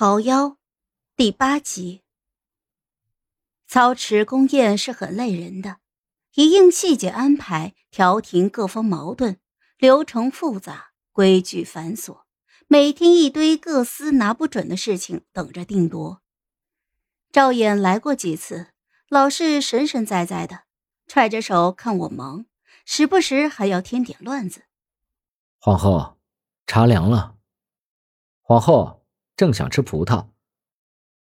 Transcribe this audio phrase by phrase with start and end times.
[0.00, 0.54] 桃夭，
[1.16, 2.04] 第八集。
[3.66, 5.78] 操持宫宴是很累人的，
[6.34, 9.38] 一应细节安排，调停各方矛盾，
[9.76, 12.20] 流程复杂，规矩繁琐，
[12.68, 16.22] 每天一堆各司拿不准的事情等着定夺。
[17.32, 18.68] 赵衍来过几次，
[19.08, 20.60] 老是神神在在的，
[21.08, 22.46] 揣着手看我忙，
[22.84, 24.62] 时不时还要添点乱子。
[25.58, 26.16] 皇后，
[26.68, 27.34] 茶凉了。
[28.42, 28.97] 皇后。
[29.38, 30.30] 正想吃葡萄，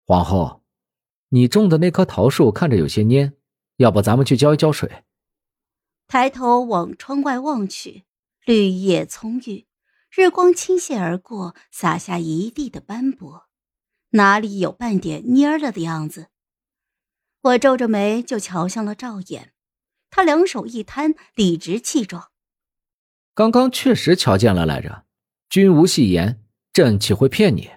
[0.05, 0.63] 皇后，
[1.27, 3.33] 你种的那棵桃树看着有些蔫，
[3.75, 5.03] 要不咱们去浇一浇水？
[6.07, 8.05] 抬头往窗外望去，
[8.45, 9.67] 绿叶葱郁，
[10.09, 13.49] 日光倾泻而过，洒下一地的斑驳，
[14.11, 16.27] 哪里有半点蔫了的样子？
[17.41, 19.49] 我皱着眉就瞧向了赵衍，
[20.09, 22.31] 他两手一摊，理直气壮
[23.35, 25.03] ：“刚刚确实瞧见了来着，
[25.49, 27.71] 君无戏言，朕岂会骗你？”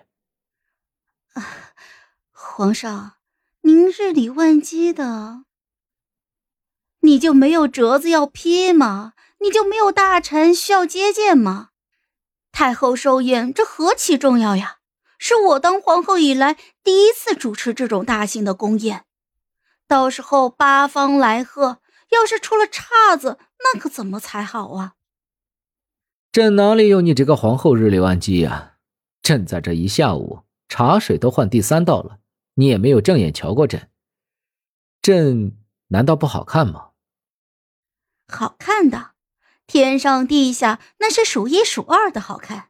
[2.54, 3.14] 皇上，
[3.62, 5.44] 您日理万机的，
[7.00, 9.14] 你就没有折子要批吗？
[9.40, 11.70] 你就没有大臣需要接见吗？
[12.52, 14.80] 太后寿宴，这何其重要呀！
[15.18, 19.06] 是我当皇后以来第一次主持这种大型的宫宴，
[19.88, 21.78] 到时候八方来贺，
[22.10, 24.92] 要是出了岔子，那可怎么才好啊？
[26.30, 28.74] 朕哪里有你这个皇后日理万机呀？
[29.22, 30.40] 朕在这一下午。
[30.68, 32.18] 茶水都换第三道了，
[32.54, 33.90] 你也没有正眼瞧过朕。
[35.00, 35.56] 朕
[35.88, 36.90] 难道不好看吗？
[38.28, 39.12] 好看的，
[39.66, 42.68] 天上地下那是数一数二的好看。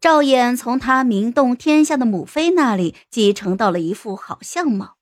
[0.00, 4.96] 赵衍从他名动天下的母妃那里继承到了一副好相貌，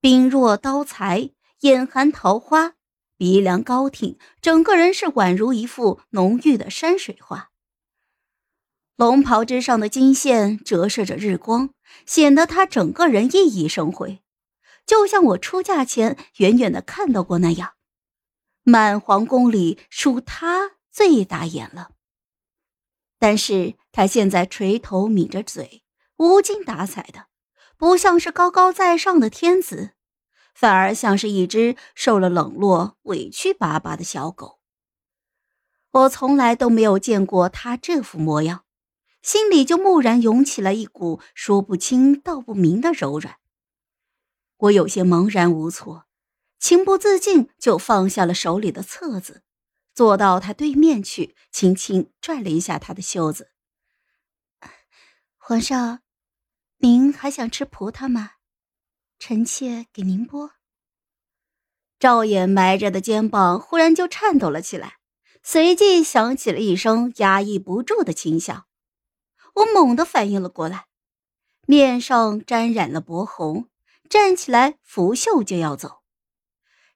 [0.00, 2.74] 冰若刀裁，眼含桃花，
[3.16, 7.52] 鼻梁高挺，整个人是宛如一幅浓郁的山水画。
[8.96, 11.70] 龙袍之上的金线折射着日光，
[12.06, 14.22] 显得他整个人熠熠生辉，
[14.86, 17.72] 就像我出嫁前远远的看到过那样。
[18.62, 21.90] 满皇宫里属他最打眼了。
[23.18, 25.82] 但是他现在垂头抿着嘴，
[26.18, 27.26] 无精打采的，
[27.76, 29.90] 不像是高高在上的天子，
[30.54, 34.60] 反而像是一只受了冷落、委屈巴巴的小狗。
[35.90, 38.63] 我从来都没有见过他这副模样。
[39.24, 43.38] 心里就蓦然涌起了一股说不清道不明的柔软，
[44.58, 46.04] 我有些茫然无措，
[46.58, 49.42] 情不自禁就放下了手里的册子，
[49.94, 53.52] 坐到他对面去，轻轻拽了一下他的袖子。
[55.38, 56.00] 皇上，
[56.80, 58.32] 您还想吃葡萄吗？
[59.18, 60.50] 臣妾给您剥。
[61.98, 64.98] 赵衍埋着的肩膀忽然就颤抖了起来，
[65.42, 68.66] 随即响起了一声压抑不住的轻笑。
[69.54, 70.86] 我猛地反应了过来，
[71.66, 73.68] 面上沾染了薄红，
[74.08, 76.02] 站起来拂袖就要走。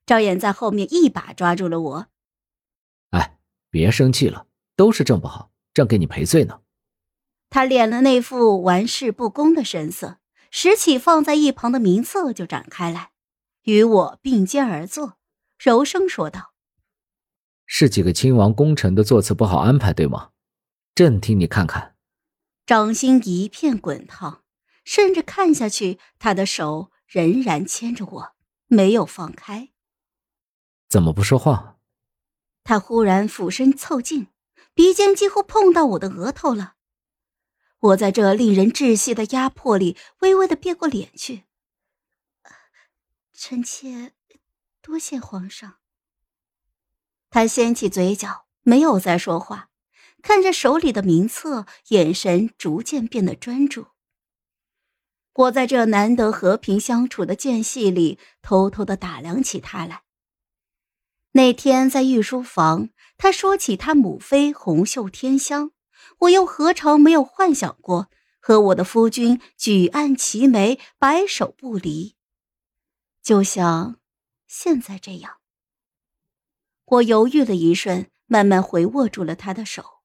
[0.04, 2.06] 赵衍在后面一把抓住了我。
[3.10, 3.38] 哎，
[3.70, 6.60] 别生气了，都是朕不好，朕给你赔罪呢。
[7.50, 10.18] 他敛了那副玩世不恭的神色，
[10.50, 13.12] 拾起放在一旁的名册就展开来，
[13.62, 15.18] 与我并肩而坐，
[15.58, 16.52] 柔声说道
[17.66, 20.30] ：“是几个亲王功臣的座次不好安排，对吗？
[20.94, 21.94] 朕替你看看。”
[22.68, 24.44] 掌心一片滚烫，
[24.84, 28.36] 甚至看下去，他的手仍然牵着我，
[28.66, 29.70] 没有放开。
[30.86, 31.78] 怎么不说话？
[32.64, 34.26] 他忽然俯身凑近，
[34.74, 36.74] 鼻尖几乎碰到我的额头了。
[37.78, 41.44] 我在这令人窒息的压迫里，微微的别过脸去。
[43.32, 44.12] 臣妾
[44.82, 45.78] 多谢皇上。
[47.30, 49.70] 他掀起嘴角，没有再说话。
[50.22, 53.86] 看着手里的名册，眼神逐渐变得专注。
[55.34, 60.02] 我在这难得和平相处的间隙里，偷偷的打量起他来。
[61.32, 65.70] 那天在御书房，他说起他母妃红袖添香，
[66.20, 72.16] 我又何尝没有幻想过和我的夫君举案齐眉，白首不离，
[73.22, 74.00] 就像
[74.48, 75.36] 现在这样。
[76.86, 79.97] 我犹豫了一瞬，慢慢回握住了他的手。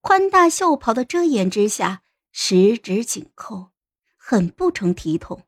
[0.00, 3.72] 宽大袖袍的遮掩之下，十指紧扣，
[4.16, 5.46] 很不成体统。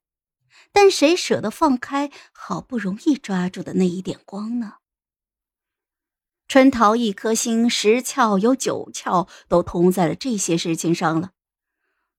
[0.72, 4.74] 但谁舍得放开好不容易抓住的那一点光呢？
[6.46, 11.30] 春桃一颗心，十窍有九窍都通在了这些事情上了。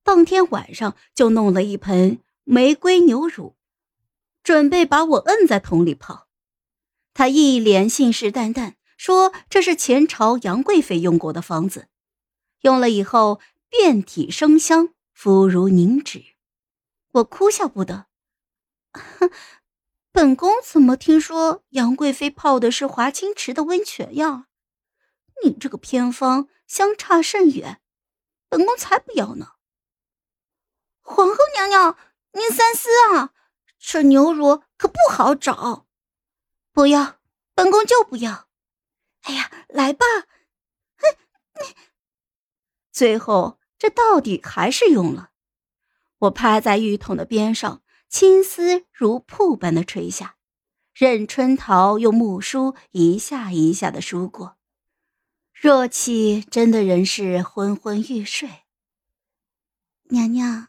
[0.04, 3.56] 当天晚上就弄了一盆玫瑰牛乳，
[4.42, 6.28] 准备把我摁在桶里泡。
[7.14, 11.90] 他一脸信誓旦旦说这是前朝杨贵妃用过的方子。
[12.62, 16.24] 用了以后，遍体生香，肤如凝脂。
[17.12, 18.08] 我哭笑不得。
[20.12, 24.48] 本宫怎么听说杨贵妃泡的是华清池的温泉呀？
[25.44, 27.82] 你这个偏方相差甚远，
[28.50, 29.54] 本宫才不要呢。
[31.02, 31.98] 皇后娘娘，
[32.34, 33.34] 您三思啊，
[33.80, 35.88] 这牛乳可不好找。
[36.72, 37.20] 不要，
[37.56, 38.48] 本宫就不要。
[39.24, 40.06] 哎呀，来吧。
[42.92, 45.32] 最后，这到底还是用了。
[46.20, 47.82] 我趴在浴桶的边上。
[48.12, 50.36] 青丝如瀑般的垂下，
[50.94, 54.58] 任春桃用木梳一下一下的梳过，
[55.54, 58.50] 若气真的人是昏昏欲睡。
[60.10, 60.68] 娘娘，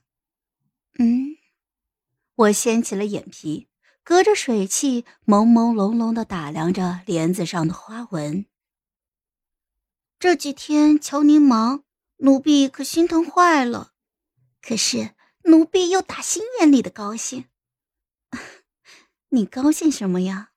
[1.00, 1.36] 嗯，
[2.36, 3.66] 我掀起了眼皮，
[4.04, 8.46] 隔着水汽朦朦胧胧的打量着帘子上的花纹。
[10.20, 11.82] 这几天瞧您忙，
[12.22, 13.92] 奴婢可心疼坏了。
[14.60, 15.14] 可是。
[15.44, 17.48] 奴婢又打心眼里的高兴。
[19.30, 20.52] 你高兴什么呀？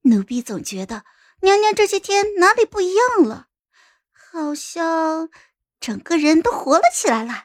[0.00, 1.04] 奴婢总觉得
[1.42, 3.46] 娘娘这些天哪里不一样了，
[4.10, 5.30] 好像
[5.78, 7.44] 整个人都活了起来了。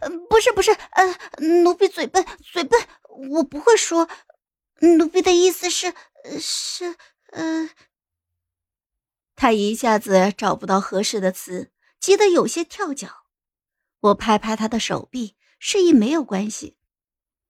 [0.00, 1.18] 呃，不是不是，呃，
[1.62, 2.78] 奴婢嘴笨嘴笨，
[3.30, 4.10] 我不会说。
[4.80, 5.94] 奴婢的意思是，
[6.38, 6.94] 是，
[7.32, 7.70] 呃……
[9.34, 13.24] 他一下子找不到合适的词，急得有些跳脚。
[14.00, 16.76] 我拍拍他的手臂，示意没有关系。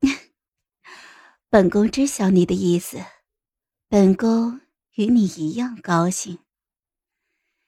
[1.50, 3.04] 本宫知晓你的意思，
[3.88, 4.60] 本宫
[4.94, 6.38] 与你一样高兴。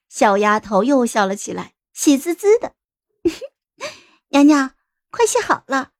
[0.09, 2.75] 小丫头又笑了起来，喜滋滋的。
[4.31, 4.75] 娘娘，
[5.11, 5.93] 快洗好了，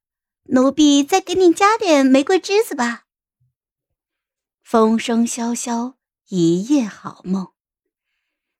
[0.43, 3.05] 奴婢再给你加点玫瑰汁子吧。
[4.63, 5.97] 风声萧萧，
[6.27, 7.53] 一夜好梦。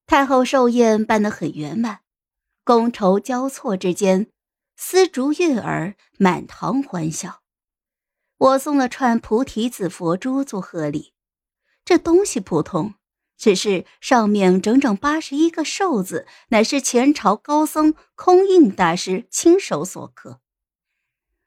[0.06, 2.02] 太后寿宴办得很圆满。
[2.70, 4.30] 觥筹交错之间，
[4.76, 7.42] 丝竹悦耳，满堂欢笑。
[8.38, 11.16] 我送了串菩提子佛珠做贺礼，
[11.84, 12.94] 这东西普通，
[13.36, 20.40] 只是上面整整八十一个寿字，乃是前朝高僧空印大师亲手所刻。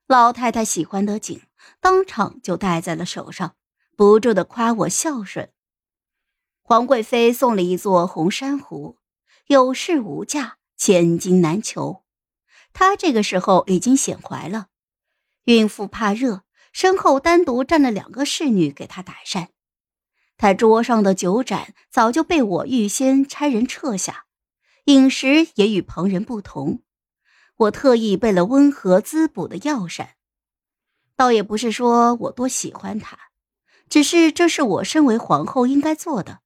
[0.08, 1.42] 老太太喜欢得紧，
[1.80, 3.54] 当场就戴在了手上，
[3.96, 5.52] 不住的夸我孝顺。
[6.62, 8.98] 皇贵妃送了一座红珊瑚，
[9.46, 10.58] 有市无价。
[10.84, 12.02] 千金难求，
[12.72, 14.66] 她这个时候已经显怀了，
[15.44, 16.42] 孕妇怕热，
[16.72, 19.50] 身后单独站了两个侍女给她打扇。
[20.36, 24.24] 她桌上的酒盏早就被我预先差人撤下，
[24.86, 26.82] 饮食也与旁人不同。
[27.58, 30.16] 我特意备了温和滋补的药膳，
[31.14, 33.16] 倒也不是说我多喜欢她，
[33.88, 36.40] 只是这是我身为皇后应该做的，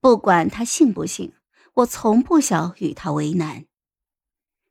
[0.00, 1.34] 不管她信不信。
[1.74, 3.64] 我从不想与他为难，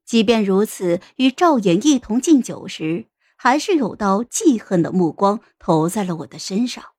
[0.06, 6.92] 即便如此，与赵衍一同敬酒时，还是有道记恨的目光投在了我的身上。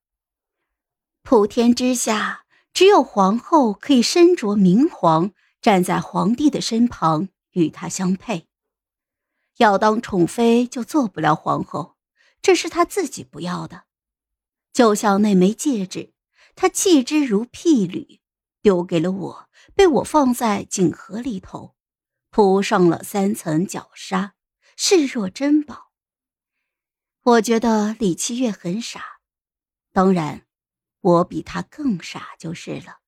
[1.22, 2.44] 普天之下，
[2.74, 8.48] 只有皇后可以身着明黄，站在皇帝的身旁，与他相配。
[9.58, 11.94] 要当宠妃，就做不了皇后，
[12.40, 13.84] 这是她自己不要的。
[14.72, 16.14] 就像那枚戒指，
[16.56, 18.21] 她弃之如敝履，
[18.62, 19.48] 丢给了我。
[19.74, 21.76] 被我放在锦盒里头，
[22.30, 24.34] 铺上了三层绞纱，
[24.76, 25.92] 视若珍宝。
[27.22, 29.20] 我觉得李七月很傻，
[29.92, 30.46] 当然，
[31.00, 33.01] 我比他更傻就是了。